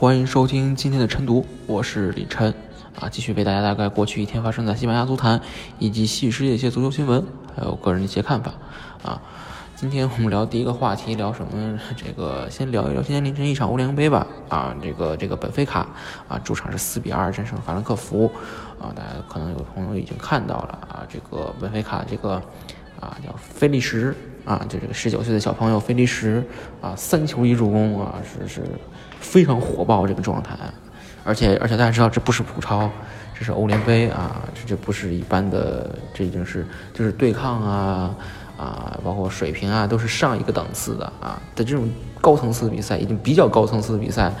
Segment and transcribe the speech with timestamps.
[0.00, 2.54] 欢迎收听今天的晨读，我是李晨
[3.00, 5.40] 啊，继续为大家大概过去一天发生在西班牙足坛
[5.80, 7.20] 以及西语世界一些足球新闻，
[7.56, 8.54] 还有个人的一些看法
[9.02, 9.20] 啊。
[9.74, 11.80] 今天我们聊第一个话题，聊什么？
[11.96, 15.88] 这个先聊一聊今天凌晨一场欧联杯吧啊，这个这个本菲卡
[16.28, 18.30] 啊，主场是四比二战胜法兰克福
[18.80, 22.34] 啊，大家可能有朋友已经看到了啊，这个本菲卡这个
[23.00, 26.40] 啊叫菲利什啊，就这个十九岁的小朋友菲利什
[26.80, 28.62] 啊，三球一助攻啊，是是。
[29.20, 30.56] 非常火爆这个状态，
[31.24, 32.90] 而且而且大家知道这不是普超，
[33.38, 38.14] 这是欧联杯啊，这这不是一般的，这已经是就是对抗啊
[38.56, 41.40] 啊，包括水平啊，都是上一个档次的啊。
[41.54, 41.88] 在这种
[42.20, 44.32] 高层次的比赛，已经比较高层次的比赛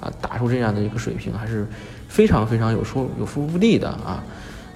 [0.00, 1.66] 啊，打出这样的一个水平，还是
[2.08, 4.22] 非常非常有说有说服力的啊。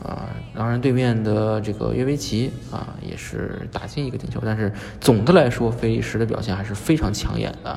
[0.01, 7.77] 啊，当然对面的这个约维奇啊也是打进一个进球，但是总的来说，菲利什的表现还是非常抢眼的。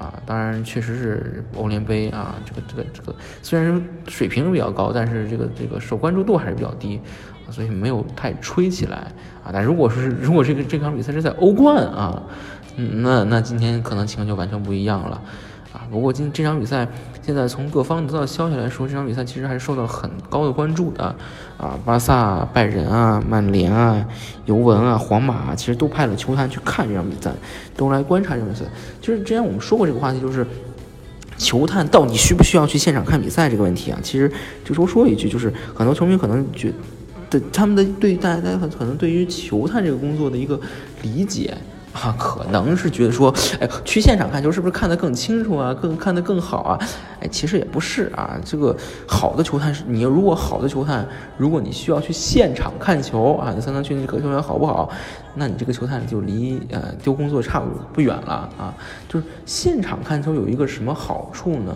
[0.00, 6.98] 啊，当然确实是欧联杯啊，这个这个这个虽然水平比较高，但是这个这个受关注度还是比较低，
[7.50, 9.12] 所以没有太吹起来
[9.44, 9.50] 啊。
[9.52, 12.22] 但如果说是如果这个这场比赛是在欧冠啊，
[12.76, 15.20] 那那今天可能情况就完全不一样了。
[15.74, 16.88] 啊，不过今这场比赛，
[17.22, 21.14] 现在从各方得到消息来说，这场比赛其实还是受到很高的关注的。
[21.58, 24.04] 啊，巴萨、拜仁啊、曼联啊、
[24.46, 27.30] 尤文啊、皇马啊，其实都派了球探去看这场比赛，
[27.76, 28.64] 都来观察这场比赛。
[29.00, 30.46] 就是之前我们说过这个话题，就是
[31.36, 33.98] 球探到底需不需要去现场看比赛这个问题啊。
[34.02, 34.32] 其实
[34.64, 36.72] 就说说一句，就是很多球迷可能觉
[37.28, 40.58] 得他们的对大家大家可能对于球探这个工作的一个
[41.02, 41.54] 理解。
[41.92, 46.78] 啊，可能是觉得说，哎，去现场看球是不是看得更清楚啊，更看得更好啊？
[47.20, 48.38] 哎，其实也不是啊。
[48.44, 48.76] 这个
[49.08, 51.06] 好的球探是，你要如果好的球探，
[51.36, 54.88] 如果你需要去现场看球啊，你才能确定这个球员好不好，
[55.34, 58.72] 那你这个球探就离呃丢工作差不不远了啊。
[59.08, 61.74] 就是现场看球有一个什么好处呢？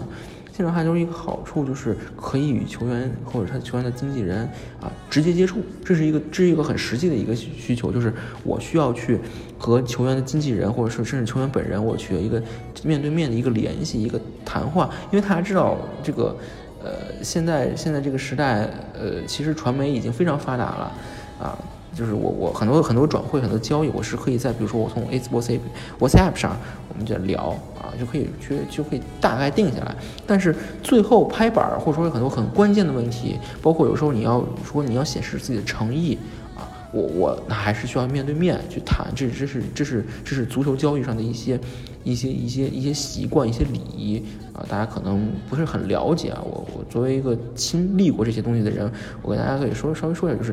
[0.56, 4.48] 现场看球一个好处就是可以与球员或者他球员的经纪人
[4.81, 9.19] 啊直接接触，这是一个这是一个很实际的一个需求，就是我需要去
[9.59, 12.41] 和球员的经纪人或者说甚至球员本人，我去一个
[12.84, 16.37] 面对面的一个联系，一个谈话，因为大家知道这个
[16.84, 16.91] 呃
[17.21, 20.92] 现在现在这个时代呃其实传媒已经非常发达了
[21.41, 21.59] 啊。
[21.94, 25.60] 就是我我很多很多转会很多交易，我是可以在比如说我从 A WhatsApp
[26.00, 26.56] WhatsApp 上，
[26.88, 29.94] 我们就聊啊，就可以去就可以大概定下来。
[30.27, 36.19] 但是最后拍板儿或者说很多很关键的问题，包括有时候你要说你要显示自己的诚意
[36.56, 39.06] 啊，我我那还是需要面对面去谈。
[39.15, 41.59] 这这是这是这是足球交易上的一些
[42.03, 44.21] 一些一些一些习惯一些礼仪
[44.53, 46.43] 啊，大家可能不是很了解啊。
[46.44, 48.91] 我我作为一个经历过这些东西的人，
[49.22, 50.53] 我跟大家可以说稍微说一下，就是。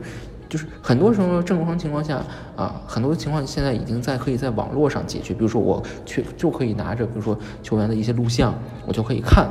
[0.51, 2.21] 就是很多时候正常情况下
[2.57, 5.33] 啊，很多情况现在已经在可以在网络上解决。
[5.33, 8.53] 比如说我去就可以拿着，比如说球员的一些录像，
[8.85, 9.49] 我就可以看，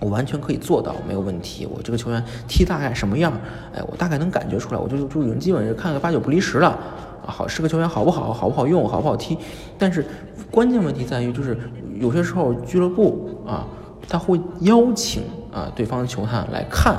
[0.00, 1.66] 我完全可以做到没有问题。
[1.66, 3.30] 我这个球员踢大概什么样，
[3.74, 6.78] 哎，我大概能感觉出来，我就就已经基本是看个八九不离十了。
[7.26, 9.36] 好是个球员好不好，好不好用，好不好踢。
[9.76, 10.02] 但是
[10.50, 11.58] 关键问题在于，就是
[12.00, 13.66] 有些时候俱乐部啊，
[14.08, 16.96] 他会邀请啊对方的球探来看。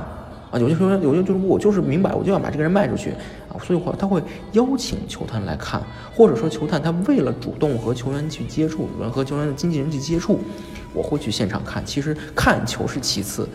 [0.60, 3.12] 有些球员，有些俱乐部，我就是明摆，我就要把这个人卖出去
[3.50, 4.22] 啊，所以话他会
[4.54, 5.82] 邀请球探来看，
[6.16, 10.40] 或者说球探他为了主动和球员去接触，和球员的经纪人去接触，
[10.94, 11.86] 我会去现场看。
[11.86, 13.48] 其实看球是其次，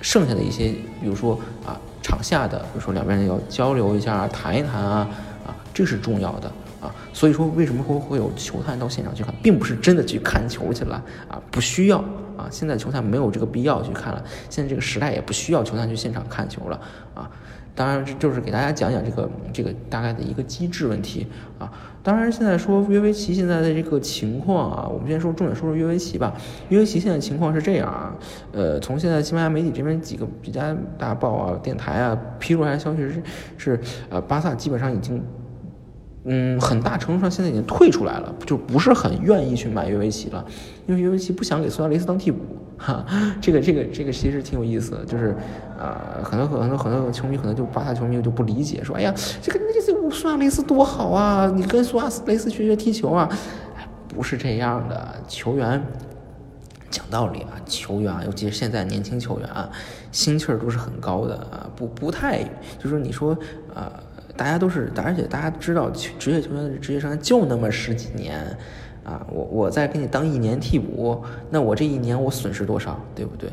[0.00, 0.68] 剩下的一些，
[1.00, 5.08] 比如说啊，场下的，比如说两边要交流一下，谈一谈啊，
[5.46, 6.94] 啊，这是重要的啊。
[7.12, 12.04] 所以说，为什么会会有球探到现场去看，并不是真的去看球去了啊，不需要。
[12.36, 16.80] 啊，现在球探没有这个必要去看了，现在这个时代也不需要球探去现场看球了
[17.12, 17.30] 啊。
[17.74, 21.26] 当然，就是给大家讲讲这个这个大概的一个机制问题
[21.58, 21.70] 啊。
[22.02, 26.34] 当然，现在说约维奇现在的这个情况啊，我们先说重点说说约维奇吧。
[26.70, 28.16] 约维奇现在情况是这样啊，
[28.52, 33.22] 呃，从现在西班牙媒体这边几个几家大报啊、电台啊披露出来消息是
[33.58, 35.22] 是呃，巴萨基本上已经。
[36.24, 40.44] 嗯，很大程度上现在已经退出来了，就不是很愿意去买约维奇了，
[40.86, 42.38] 因为约维奇不想给苏亚雷斯当替补，
[42.76, 43.04] 哈，
[43.40, 45.34] 这个这个这个其实挺有意思的，就是，
[45.78, 53.28] 呃，很多很多很多球迷可能就巴萨球迷就不理解，说，哎呀，这个这这苏亚雷斯多好啊，你跟苏亚雷斯学学踢球啊，
[54.08, 55.82] 不是这样的，球员
[56.90, 59.70] 讲道理啊，球员啊，尤其是现在年轻球员啊，
[60.10, 62.42] 心气儿都是很高的啊，不不太，
[62.78, 63.32] 就是你说
[63.72, 63.92] 啊，
[64.40, 68.40] 大家都是，而且大家知道，职业球员的职业生涯就那么十几年
[69.04, 73.50] 啊，我我再给你当一年替补，那我这一年我损失多少，对不对？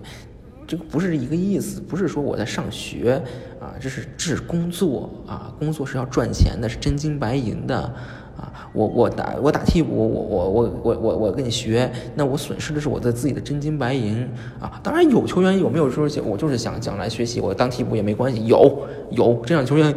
[0.65, 3.21] 这个不是一个意思，不是说我在上学
[3.59, 7.93] 啊，这是这是工作啊，工作是要赚钱的，是真金白银的。
[8.37, 14.29] 啊，我我打我打替补，我我我我我我跟你学，那我损失的是我的自己的真金白银
[14.61, 14.79] 啊！
[14.83, 19.91] 当然有球员有没有说我就是想将来学习，我当替补也没关系，有有这样球员，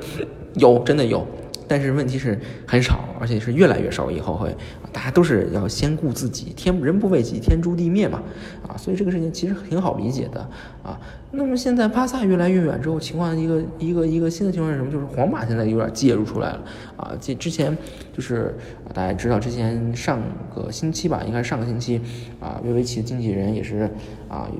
[0.54, 1.26] 有真的有。
[1.68, 2.36] 但是问题是
[2.66, 4.10] 很少，而且是越来越少。
[4.10, 4.52] 以后会，
[4.92, 8.20] 大家都是要先顾自己，天人不为己，天诛地灭嘛，
[8.66, 10.40] 啊，所以这个事情其实挺好理解的
[10.82, 10.98] 啊。
[11.30, 14.90] 那么现在巴萨越来越远之后，情况一个一个一个新的情况是什么？
[14.90, 16.64] 就是皇马现在有点介入出来了
[16.96, 17.12] 啊。
[17.20, 17.78] 这之前
[18.12, 18.52] 就是
[18.92, 20.20] 大家知道，之前上
[20.52, 22.00] 个星期吧，应该是上个星期
[22.40, 23.88] 啊，约维奇的经纪人也是
[24.28, 24.50] 啊，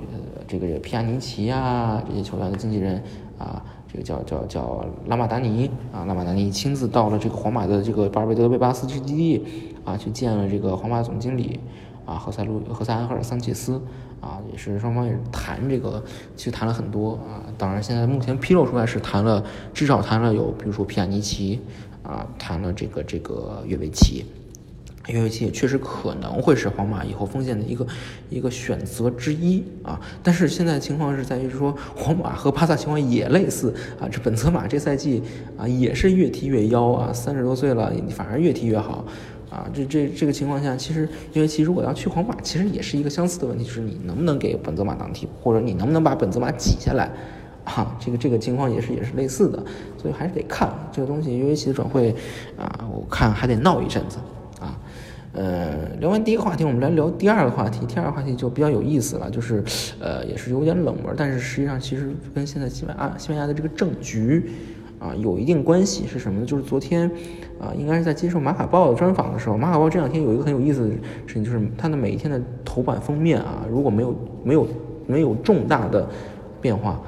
[0.47, 3.03] 这个皮亚尼奇啊这些球员的经纪人
[3.37, 3.61] 啊。
[3.93, 9.45] 这个叫叫叫拉马达尼啊，拉马达尼亲自到了这个皇马的这个巴尔贝德贝巴斯基地
[9.85, 11.59] 啊，去见了这个皇马总经理
[12.07, 13.83] 啊，何塞路何塞安赫尔桑切斯
[14.21, 16.03] 啊，也是双方也谈这个，
[16.37, 17.43] 其实谈了很多啊。
[17.59, 19.45] 当然，现在目前披露出来是谈了，
[19.75, 21.61] 至少谈了有，比如说皮亚尼奇
[22.05, 24.25] 啊，谈了这个这个约维奇。
[25.11, 27.87] 约维奇也确实可能会是皇马以后锋线的一个
[28.29, 35.23] 一个选择之一啊，但是现在情况是在于说，皇马和巴萨情况也类似啊，这本泽马这赛季
[35.57, 39.05] 啊也是越踢越妖啊，三十多岁了反而越踢越好
[39.51, 47.11] 啊，这这这个情况下，其实约维奇如果要去皇马，其实也是一个相似的问题，就是你能不能给本泽马当替补，或者你能不能把本泽马挤下来
[47.65, 49.63] 啊，这个这个情况也是也是类似的，
[50.01, 52.15] 所以还是得看这个东西，约维奇的转会
[52.57, 54.19] 啊，我看还得闹一阵子。
[55.33, 57.87] 呃，聊完第一个话题，我们来聊第二个话题。
[57.87, 59.63] 第二个话题就比较有意思了，就是，
[60.01, 64.51] 呃，也是有点冷门，但是实际上其实跟现在西班牙西班牙的这个政局
[64.99, 66.05] 啊有一定关系。
[66.09, 66.47] 是什么呢？
[66.47, 67.09] 就是昨天
[67.61, 70.89] 啊，应该是在接受马卡报的专访的时候，马卡报这两天有一个很有意思的
[71.27, 74.67] 事情，就是它的每一天的头版封面啊，如果没有没有
[75.07, 76.09] 没有重大的
[76.61, 77.01] 变化，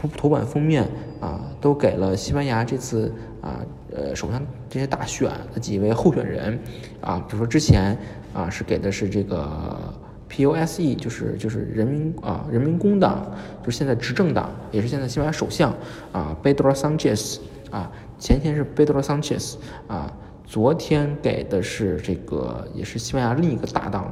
[0.00, 0.86] 头头版封面
[1.20, 3.10] 啊，都给了西班牙这次
[3.40, 3.64] 啊。
[3.94, 4.40] 呃，首相
[4.72, 6.58] 这些大选的几位候选人，
[7.02, 7.94] 啊，比如说之前
[8.32, 9.92] 啊是给的是这个
[10.30, 13.30] P O S E，就是就是人民啊人民工党，
[13.62, 15.70] 就是现在执政党，也是现在西班牙首相
[16.10, 17.38] 啊，Pedro Sanchez
[17.70, 20.10] 啊，前天是 Pedro Sanchez 啊，
[20.46, 24.10] 昨天给的是这个也是西班牙另一个大党，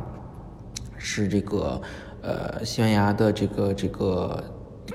[0.98, 1.80] 是这个
[2.20, 4.44] 呃西班牙的这个这个。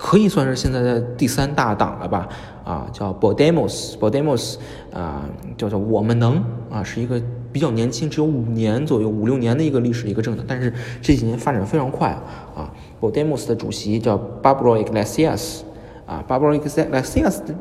[0.05, 2.29] 可以算是现在的第三大党了吧？
[2.63, 4.57] 啊，叫 Podemos，Podemos，
[4.93, 5.25] 啊，
[5.57, 7.19] 叫做我们能啊，是一个
[7.51, 10.71] 比较年轻，只有五年左右、五六年的一个历史的一个政党，但是
[11.01, 12.09] 这几年发展非常快
[12.55, 12.71] 啊。
[13.01, 15.61] Podemos 的主席叫 Pablo Iglesias，
[16.05, 17.55] 啊，Pablo Iglesias 的。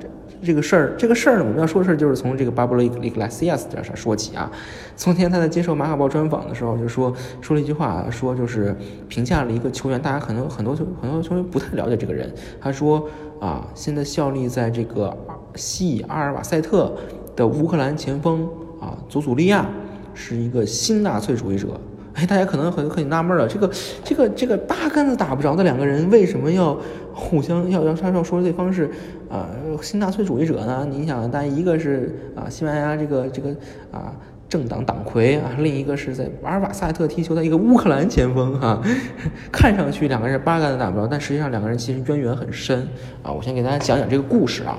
[0.44, 4.50] 这个事儿，这个事儿呢，我们要说的事儿就是从这个巴布罗伊克拉西亚斯这上说起啊。
[4.96, 8.76] 从前他在接受马卡报专访的时候，就说说了一句话，说就是
[9.08, 12.32] 评价了一个球员，大家可能很多球很多球员不太了解这个人。
[12.60, 13.08] 他说
[13.40, 15.16] 啊，现在效力在这个
[15.54, 16.94] 西阿尔瓦塞特
[17.34, 18.48] 的乌克兰前锋
[18.80, 19.66] 啊，祖祖利亚
[20.12, 21.68] 是一个新纳粹主义者。
[22.14, 23.68] 哎，大家可能很很纳闷了，这个
[24.04, 26.78] 这个这个八竿子打不着的两个人，为什么要
[27.14, 28.90] 互相要要他要说对方是
[29.30, 29.48] 啊
[29.80, 30.86] 新纳粹主义者呢？
[30.90, 33.50] 你想，但一个是啊西班牙这个这个
[33.92, 34.12] 啊
[34.48, 38.82] 政党党魁啊，另一个是在阿尔瓦塞特踢球的一个乌克兰前锋哈，
[39.52, 42.86] 看上去两个人八竿子打不着，但实际上两个人其实渊源很深
[43.22, 43.30] 啊。
[43.32, 44.78] 我先给大家讲讲这个故事啊，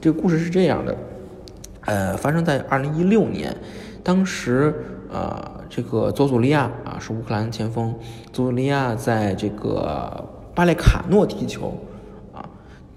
[0.00, 0.96] 这个故事是这样的，
[1.84, 3.54] 呃，发生在二零一六年，
[4.02, 4.74] 当时。
[5.08, 5.40] 呃，
[5.70, 7.94] 这个佐佐利亚啊，是乌克兰前锋。
[8.32, 11.78] 佐佐利亚在这个巴列卡诺踢球，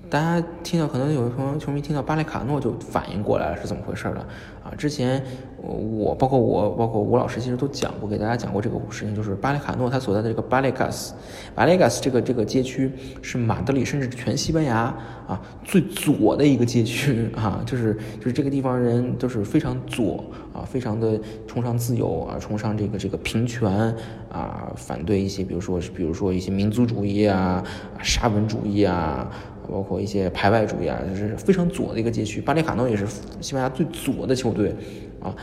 [0.10, 4.25] 大家听到可能有的朋友球迷听到巴列卡诺就反应过来了是怎么回事了
[4.63, 4.74] 啊？
[4.78, 5.24] 之前。
[5.62, 11.13] 我包括我，包括吴老师，其实都讲过，给大家讲过这个事情，就是巴列卡诺他所在的这个巴列卡斯，
[11.54, 12.89] 巴列卡斯这个这个街区
[13.22, 14.96] 是马德里甚至全西班牙
[15.28, 20.24] 啊最左的一个街区啊，就是就是这个地方人都是非常左
[20.54, 23.94] 啊，非常的崇尚自由啊，崇尚这个这个平权
[24.32, 27.62] 啊，反对一些比如说比如说一些民族主义啊、
[28.01, 29.30] 沙文主义啊，
[29.72, 32.42] 包括一些排外主义啊，就是非常左的一个街区。
[32.42, 33.06] 巴列卡诺也是
[33.40, 34.76] 西班牙最左的球队。
[35.22, 35.36] 啊，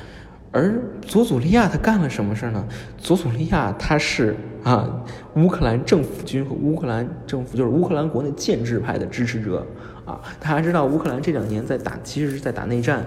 [0.52, 2.66] 而佐佐利亚他干了什么事呢？
[2.96, 5.04] 佐佐利亚他是啊，
[5.34, 9.66] 乌克兰政府军和乌克兰政府就是乌克兰国内建制派的支持者
[10.06, 10.20] 啊。
[10.40, 13.04] 大家知道乌克兰这两年在打，其实是在打内战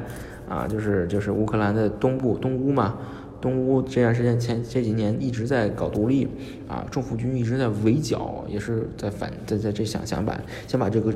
[0.47, 2.97] 啊，就是就是乌克兰的东部东乌嘛，
[3.41, 6.27] 东乌这段时间前这几年一直在搞独立
[6.67, 11.13] 啊，政府军一直在围剿，也是在反在在这想想把想把这个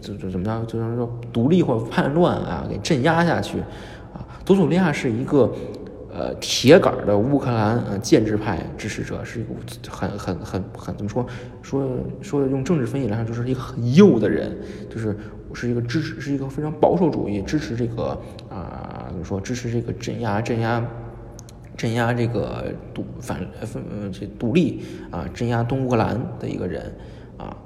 [0.00, 3.58] 就就怎么着，就是说独立或者叛乱啊给镇压下去
[4.12, 4.26] 啊。
[4.44, 5.52] 佐佐利亚是一个。
[6.14, 9.54] 呃，铁杆的乌克兰呃建制派支持者是一个
[9.88, 11.26] 很很很很怎么说
[11.62, 11.88] 说
[12.20, 14.54] 说用政治分析来说，就是一个很右的人，
[14.90, 15.16] 就是
[15.54, 18.08] 是一个支持是一个非常保守主义，支持这个
[18.50, 20.86] 啊怎么说支持这个镇压镇压
[21.76, 22.64] 镇压这个
[22.94, 26.94] 独反分呃这独立啊镇压东乌克兰的一个人
[27.36, 27.56] 啊。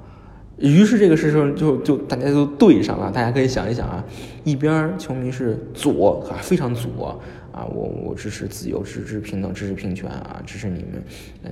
[0.57, 4.03] 于是这个事情就就大家都对上了，大家可以想一想啊，
[4.43, 7.21] 一边球迷是左啊非常左。
[7.57, 11.01] 啊，我我支持自由，支持平等，支持平权啊，支持你们，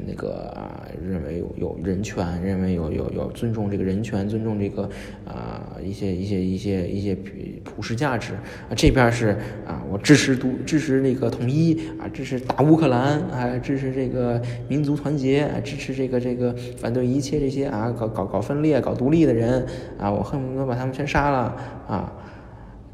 [0.05, 4.87] 那个啊，认为有有人权，认为有有有尊重这个人权，尊重这个
[5.25, 7.17] 啊一些一些一些一些
[7.63, 8.75] 普世价值啊。
[8.75, 9.35] 这边是
[9.65, 19.65] 啊，我支持独支持那个统一啊，支持打乌克兰啊，支持这个民族团结，支持这个这个反对一切这些啊搞搞搞分裂、搞独立的人
[19.97, 21.55] 啊，我恨不得把他们全杀了
[21.87, 22.13] 啊。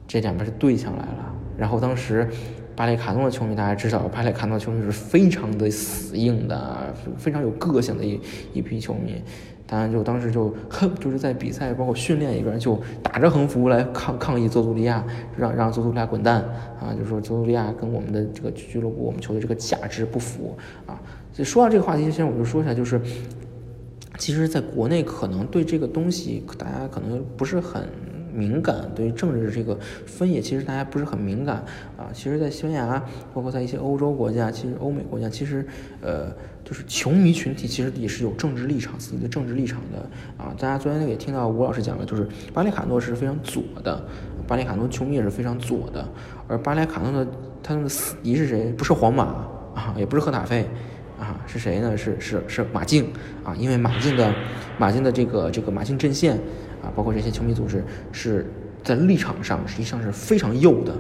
[0.08, 2.26] 这两边是对上来了，然后当时。
[2.76, 8.20] 巴列卡诺的球迷，大家知道，巴列卡诺球迷是非常的死硬的，非常有个性的一
[8.54, 9.22] 一批球迷。
[9.68, 10.54] 当然，就当时就，
[11.00, 15.02] 就是在比赛包括训练里边，就打着横幅来抗抗议佐图利亚，
[15.38, 16.44] 让让佐图利亚滚蛋
[16.78, 16.94] 啊！
[16.98, 21.00] 就说佐图利亚跟我们的这个俱乐部、我们球队这个价值不符啊。
[21.34, 23.00] 就说到这个话题之前，我就说一下，就是
[24.18, 27.88] 其实在国内可能对这个东西，大家可能不是很。
[28.34, 31.58] 敏感对于政治这个分野，其实大家不是很敏感
[31.98, 32.10] 啊。
[32.14, 35.66] 其实，在西班牙，包括在一些欧洲国家，其实欧美国家，其实，
[36.02, 36.28] 呃，
[36.64, 40.54] 就是球迷群体其实也是有政治立场、自己的政治立场的啊。
[40.58, 44.04] 大家昨天也听到吴老师讲了，就是巴列卡诺是非常左的，
[44.48, 46.08] 巴列卡诺球迷也是非常左的。
[46.48, 48.72] 而巴列卡诺的他们的死敌是谁？
[48.74, 49.24] 不是皇马
[49.76, 50.66] 啊，也不是赫塔费
[51.20, 51.96] 啊，是谁呢？
[51.96, 53.06] 是是是马竞
[53.44, 54.34] 啊，因为马竞的
[54.78, 56.40] 马竞的这个这个马竞阵线。
[56.82, 58.46] 啊，包括这些球迷组织是
[58.84, 60.94] 在立场上实际上是非常右的，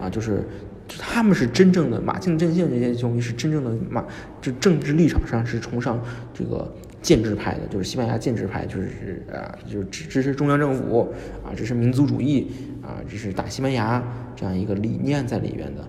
[0.00, 0.44] 啊，就是
[0.86, 4.04] 他们是真正的马竞阵线这些球迷是真正的马，
[4.40, 5.98] 就政治立场上是崇尚
[6.34, 6.70] 这个
[7.00, 11.12] 建制派的，就是西班牙建制派，就是啊，就是支支持中央政府
[11.44, 12.50] 啊，支持民族主义
[12.82, 14.02] 啊，支持大西班牙
[14.36, 15.88] 这样一个理念在里边的。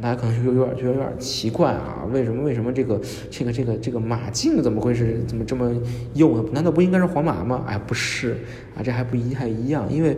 [0.00, 5.72] 大家可能就有点觉得有点奇怪啊，为什么为什么这个这个这个这个马竞怎么会是怎么这么
[6.14, 6.44] 右呢？
[6.52, 7.64] 难道不应该是皇马吗？
[7.66, 8.36] 哎，不是
[8.76, 10.16] 啊，这还不一还一样，因为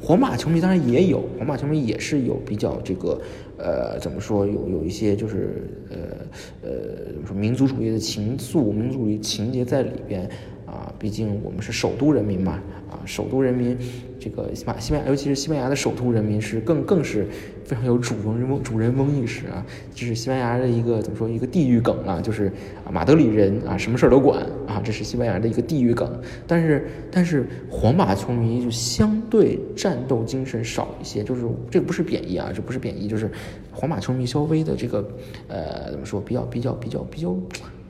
[0.00, 3.20] 皇马球迷当然也有，皇马球迷也是有比较这个
[3.56, 5.96] 呃怎么说有有一些就是呃
[6.62, 6.70] 呃
[7.24, 10.28] 怎么民族主义的情愫、民族主义情节在里边
[10.66, 13.78] 啊，毕竟我们是首都人民嘛啊，首都人民。
[14.16, 17.26] 这个西班西班牙，尤其是西班牙的首都人民是更更是
[17.64, 22.52] 非常有主人翁主人翁意识啊，这是西班牙的一个怎么说一个地域梗啊，就是
[22.92, 26.20] 马德里人啊什么事儿都管啊，这是西班牙的一个地域梗。
[26.46, 33.30] 但是但是皇马球迷就相对战斗精神少一些，就是这不是贬义啊，这不是贬义，就是
[33.72, 35.08] 皇马球迷稍微的这个
[35.48, 37.34] 呃怎么说比较比较比较比较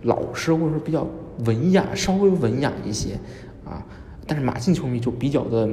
[0.03, 1.07] 老实或者说比较
[1.45, 3.19] 文雅，稍微文雅一些
[3.65, 3.85] 啊，
[4.27, 5.69] 但是马竞球迷就比较的。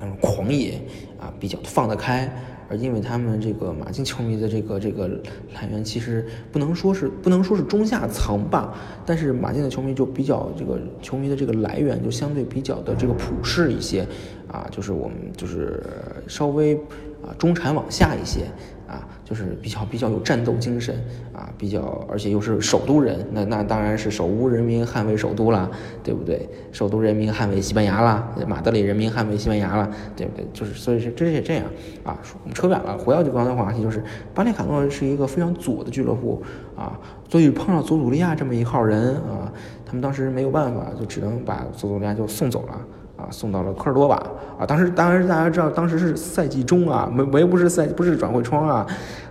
[0.00, 0.80] 嗯，狂野
[1.20, 2.32] 啊，比较放得开，
[2.68, 5.08] 而因为他们这个马竞球迷的这个这个
[5.54, 8.74] 来源，其实不能说是不能说是中下层吧，
[9.06, 14.06] 但是马竞的球迷就比较这个球迷的这个来源就相对比较的这个普世一些
[14.50, 15.82] 啊，就是我们就是
[16.26, 16.74] 稍微
[17.22, 18.46] 啊中产往下一些。
[18.88, 20.98] 啊，就是比较比较有战斗精神
[21.34, 25.68] 啊，比较而且又是首都人，那那当然是首都人民捍卫首都啦，
[26.02, 26.48] 对不对？
[26.72, 30.46] 首都人民捍卫西班牙啦，马德里人民捍卫西班牙啦，对不对？
[30.54, 31.66] 就是所以是这是这样
[32.02, 32.18] 啊。
[32.42, 34.02] 我们扯远了，回到就刚才话题，就是
[34.32, 36.42] 巴列卡诺是一个非常左的俱乐部
[36.74, 39.52] 啊，所以碰上佐鲁利亚这么一号人啊，
[39.84, 42.80] 他们当时没有办法，就只能把佐鲁利亚就送走了。
[43.18, 44.14] 啊，送到了科尔多瓦
[44.56, 44.64] 啊！
[44.64, 48.86] 当时，当然大家知道，当时是赛季中啊，没没不是赛，不是转会窗啊。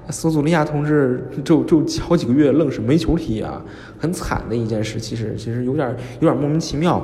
[0.10, 3.62] 索祖利亚同志就就好几个月愣是没球踢啊，
[3.98, 5.00] 很惨的一件事。
[5.00, 6.98] 其实其实有点有点莫名其妙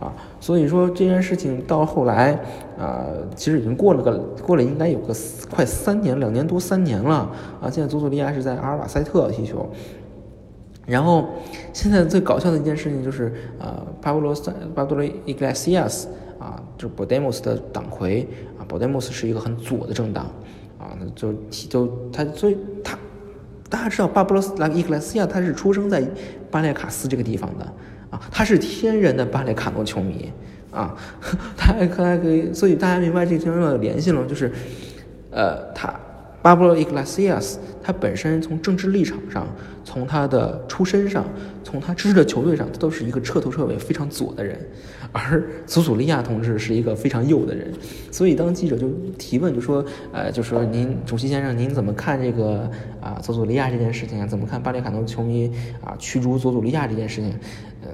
[0.00, 0.14] 啊。
[0.38, 2.40] 所以说这件事情到后来
[2.78, 5.14] 啊，其实已经过了个过了应该有个
[5.50, 7.28] 快三年，两年多三年了
[7.60, 7.68] 啊。
[7.68, 9.68] 现在佐佐利亚是在阿尔瓦塞特踢球。
[10.86, 11.28] 然后
[11.72, 16.08] 现在最搞笑的一件事情就是啊，巴布罗塞巴布罗伊格莱西亚斯。
[16.48, 18.26] 啊，就是 Podemos 的党魁
[18.58, 20.24] 啊，Podemos 是一个很左的政党
[20.78, 22.98] 啊，就就他所以他
[23.68, 26.02] 大家知道巴布罗斯拉伊格莱斯亚他是出生在
[26.50, 27.64] 巴列卡斯这个地方的
[28.08, 30.32] 啊，他是天然的巴列卡诺球迷
[30.70, 30.96] 啊，
[31.54, 34.50] 他还可以，所以大家明白这个地方的联系了，就是
[35.30, 35.94] 呃，他
[36.48, 39.46] 巴布罗·伊格拉西亚斯他本身从政治立场上，
[39.84, 41.22] 从他的出身上，
[41.62, 44.58] 从他支持的球队上，他都是一个彻头彻尾非常左的人，
[45.12, 47.70] 而祖祖利亚同志是一个非常右的人。
[48.10, 48.88] 所以当记者就
[49.18, 54.26] 提问，就说，呃，就说您主席先生，您怎么看这个啊佐佐利亚这件事情啊？
[54.26, 55.52] 怎么看巴列卡诺球迷
[55.84, 57.38] 啊驱逐佐佐利亚这件事情？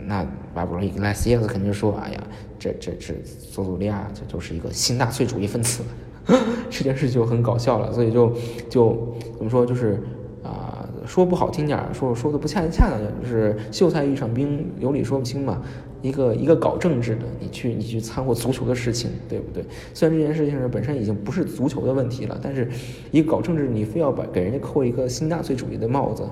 [0.06, 2.20] 那巴布罗·伊格拉西亚斯肯定说，哎呀，
[2.56, 3.14] 这这这
[3.50, 5.82] 佐佐利亚这就是一个新纳粹主义分子。
[6.70, 8.32] 这件事就很搞笑了，所以就
[8.68, 10.02] 就怎么说，就是
[10.42, 15.62] 啊，说不好听点儿，说说的不恰恰当点，就是秀才遇上兵，有理说不清嘛。
[16.02, 19.64] 一个一个搞政治的，你去你去掺和足球的事情，对不对？
[19.94, 22.68] 虽然这件事情是本身已经不是足球的问题了，但是
[23.10, 26.22] 一个搞政治，你非要把给人家扣一个新纳粹主义的帽子，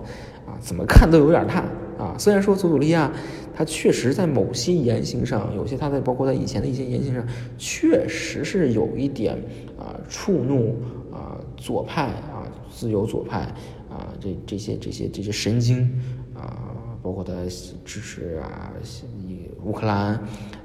[0.46, 1.64] 啊，怎么看都有点大
[2.02, 2.16] 啊。
[2.18, 3.12] 虽然说佐佐利亚
[3.54, 7.24] 他确实在某些言行上，有些他在包括他以前的一些言行上，
[7.56, 9.36] 确实是有一点
[9.78, 10.76] 啊触怒
[11.12, 13.40] 啊左派啊自由左派
[13.88, 15.82] 啊这这些这些这些神经
[16.34, 16.68] 啊。
[17.02, 17.32] 包括他
[17.84, 18.72] 支持啊，
[19.26, 20.14] 以乌克兰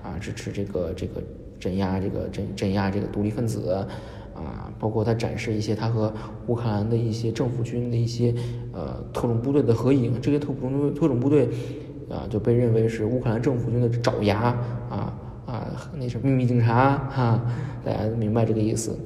[0.03, 1.19] 啊，支持这个这个
[1.59, 3.83] 镇压这个镇镇压这个独立分子，
[4.79, 6.13] 包括他展示一些他和
[6.47, 8.33] 乌克兰的一些政府军的一些
[8.73, 11.49] 呃特种部队的合影，这些特种特种部队
[12.09, 14.39] 啊就被认为是乌克兰政府军的爪牙
[14.89, 15.13] 啊
[15.45, 15.67] 啊，
[15.97, 17.41] 那是秘密警察哈，
[17.83, 18.97] 大家明白这个意思，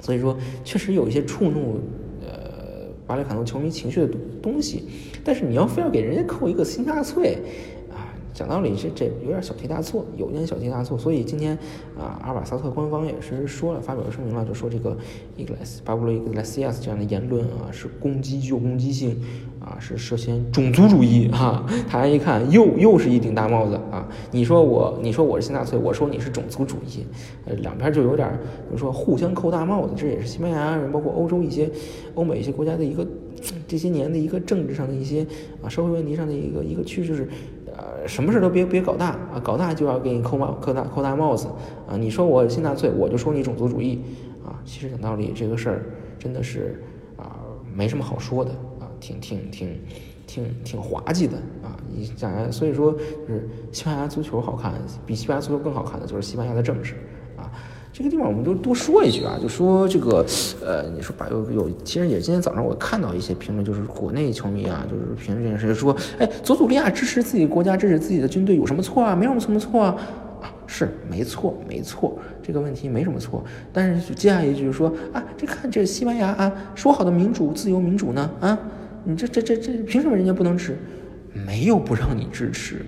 [0.00, 1.80] 所以说确实有一些触怒
[2.22, 2.56] 呃。
[3.06, 4.08] 巴列卡诺球迷情绪的
[4.42, 4.82] 东西，
[5.22, 7.38] 但是你要非要给人家扣一个新纳粹，
[8.36, 10.98] 讲道理这这有点小题大做，有点小题大做。
[10.98, 11.56] 所以今天
[11.98, 14.94] 啊，阿尔瓦萨特官方也是说了，发表了声明了，就说这个
[15.36, 19.16] 伊格莱斯巴布罗伊格莱西亚斯这样的言论啊，是攻击具有攻击性。
[19.58, 21.66] 啊，是涉嫌种族主义啊！
[21.88, 24.06] 台湾一看，又又是一顶大帽子啊！
[24.30, 27.04] 你说我，你说我是新纳粹，我说你是种族主义，
[27.46, 28.30] 呃，两边就有点，
[28.68, 29.94] 比如说互相扣大帽子。
[29.96, 31.68] 这也是西班牙人，包括欧洲一些、
[32.14, 33.04] 欧美一些国家的一个
[33.66, 35.26] 这些年的一个政治上的一些
[35.60, 37.28] 啊社会问题上的一个一个趋势，是
[37.76, 41.48] 呃，什么事都别别搞大啊，搞大就要给你扣帽扣大扣大帽子
[41.86, 41.96] 啊！
[41.96, 44.02] 你说我新大罪，我就说你种族主义
[44.44, 44.56] 啊！
[44.64, 45.82] 其实讲道理，这个事儿
[46.18, 46.82] 真的是
[47.16, 47.36] 啊，
[47.74, 48.88] 没什么好说的啊。
[48.98, 49.78] 挺挺挺
[50.26, 51.76] 挺挺滑稽的啊！
[51.88, 54.72] 你讲，所以说就是西班牙足球好看，
[55.04, 56.94] 比西班牙足球更好看的就是西班牙的政治。
[57.96, 60.22] 这个地方我们就多说一句啊，就说这个
[60.62, 69.16] 呃，你说把有有，其实也今天早上我看到一些评论，就是国内球迷啊，就是评论这件事，说哎，佐佐利亚支持自己国家，支持自己的军队有什么错啊？
[69.16, 69.96] 没有什么错啊。
[70.66, 73.42] 是没错，没错，这个问题没什么错。
[73.72, 78.30] 但是接下来一句说啊，这看这西班牙啊，说好的民主、自由、民主呢？
[78.40, 78.58] 啊，
[79.04, 80.76] 你这这这这凭什么人家不能支？
[81.32, 82.84] 没有不让你支持，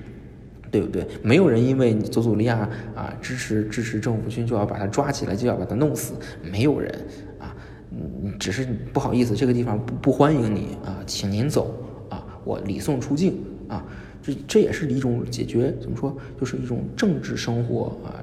[0.70, 1.06] 对不对？
[1.22, 6.14] 没有人因为你佐佐利亚啊支持支持政府军就要把他抓起来，就要把他弄死。
[6.42, 6.92] 没有人
[7.38, 7.54] 啊，
[7.92, 11.74] 嗯，只是不好意思，这个地方不不欢迎你啊，请您走
[12.08, 13.84] 啊，我礼送出境啊。
[14.20, 18.20] 这这也是一种解决，怎么说，就是一种政治生活啊，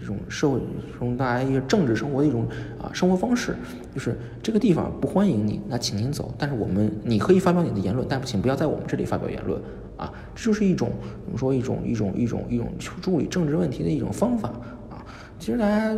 [0.00, 0.58] 这种社会
[0.98, 2.46] 中大家一个政治生活的一种
[2.82, 3.54] 啊生活方式，
[3.94, 6.34] 就是这个地方不欢迎你，那请您走。
[6.38, 9.60] 但是我们你可以发表你的言论，但请不要在我们这里发表言论
[9.96, 10.12] 啊。
[10.34, 10.90] 这就是一种
[11.24, 14.48] 怎么说，一种一种一种一种处理政治问题的一种方法
[14.88, 15.04] 啊。
[15.38, 15.94] 其实大家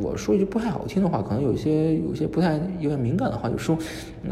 [0.00, 3.76] 我说一句不太好听的话，可能有些有些不太有点敏感的话，就说，
[4.22, 4.30] 嗯，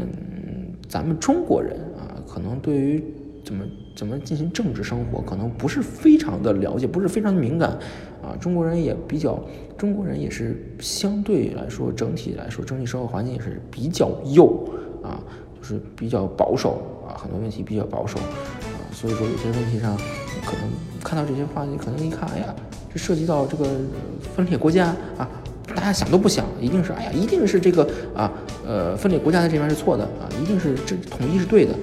[0.89, 3.03] 咱们中国人啊，可能对于。
[3.43, 3.63] 怎么
[3.95, 7.75] 怎么进行政治生活，可能不是非常的了解，不是非常的敏感，
[8.39, 9.39] 中国人也比较，
[9.77, 14.67] 中国人也是相对来说，整体来说，整体社会环境也是比较右，
[15.03, 15.19] 啊，
[15.59, 19.95] 就是比较保守，啊，很多问题比较保守，啊，所以说有些问题上，
[20.45, 20.69] 可能
[21.03, 22.55] 看到这些话，你可能一看，哎呀，
[22.93, 23.65] 这涉及到这个
[24.35, 25.29] 分裂国家，啊，
[25.67, 28.31] 大家想都不想，一定是，哎呀，一定是这个，啊，
[28.65, 31.73] 呃，分裂国家的这边是错的，啊，一定是这统一是对的。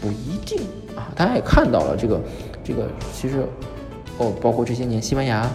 [0.00, 0.60] 不一定
[0.94, 2.20] 啊，大家也看到了这个，
[2.62, 3.46] 这个其实，
[4.18, 5.50] 哦，包括这些年西班牙、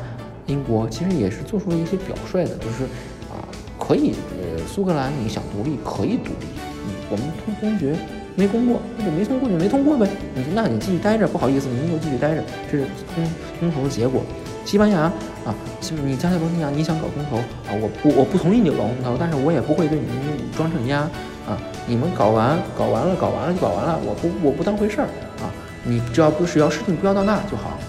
[0.48, 2.84] 英国，其实也是做出了一些表率的，就是
[3.30, 3.40] 啊，
[3.78, 6.46] 可以，呃，苏格兰你想独立可以独立，
[6.86, 7.96] 嗯我们通公决
[8.36, 13.24] 没通过，那就没通过就没通过呗，你那你继续待着，不好意思，您就继续待着，这是公
[13.60, 14.22] 公投的结果。
[14.66, 15.02] 西班牙
[15.46, 15.56] 啊，
[16.04, 21.10] 你加泰罗尼亚你想搞公投啊，我我我不同意你搞公投，但是我也不会对你们武装镇压。
[21.48, 25.08] 啊，你们搞完，搞完了，搞完了就搞完了，我不，我不当回事儿
[25.42, 25.50] 啊。
[25.84, 27.80] 你只要不是要事情不要到那就好。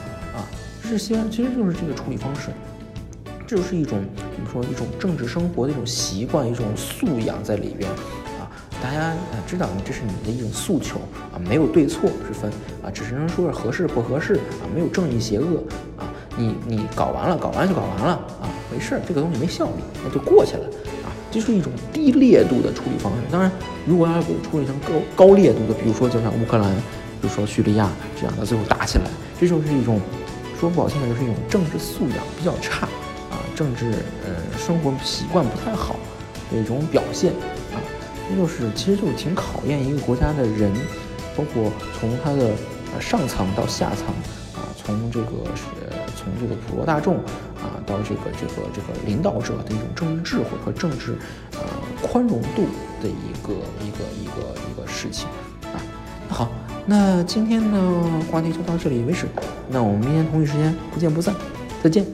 [0.91, 2.49] 这些其实就是这个处理方式，
[3.47, 4.01] 这就是一种
[4.35, 7.89] 怎么说，一种政治生活的一种习惯，一种素养在里边
[8.41, 8.51] 啊。
[8.83, 9.15] 大家
[9.47, 10.97] 知道，这是你的一种诉求
[11.33, 12.51] 啊，没有对错之分
[12.83, 15.63] 啊，只是能说是合适不合适啊，没有正义邪恶
[15.97, 16.11] 啊。
[16.37, 20.67] 你你搞完了，搞完就搞完了啊，没事儿，这个东西没效率，那就过去了
[21.05, 21.15] 啊。
[21.31, 23.19] 这是一种低烈度的处理方式。
[23.31, 23.49] 当然，
[23.87, 26.75] 如果要给处理成高高烈度的，比如说就像乌克兰，
[27.21, 27.89] 比如说叙利亚
[28.21, 29.05] 这样的，最后打起来，
[29.39, 30.01] 这就是一种
[30.61, 32.87] 说不好听的，就是一种政治素养比较差
[33.31, 35.97] 啊，政治呃生活习惯不太好
[36.53, 37.33] 的一种表现
[37.73, 37.81] 啊。
[38.29, 40.71] 这就是其实就是挺考验一个国家的人，
[41.35, 42.51] 包括从他的
[42.95, 44.09] 呃上层到下层
[44.55, 45.65] 啊，从这个是
[46.15, 47.17] 从这个普罗大众
[47.57, 51.17] 啊到这个这个这个领导者的一种政治智慧和政治
[51.55, 51.61] 呃
[52.03, 52.67] 宽容度
[53.03, 55.27] 的一个一个一个一个事情
[55.73, 55.81] 啊。
[56.29, 56.51] 好，
[56.87, 57.79] 那今天的
[58.31, 59.27] 话题就到这里为止，
[59.69, 61.35] 那我们明天同一时间不见不散，
[61.83, 62.05] 再见。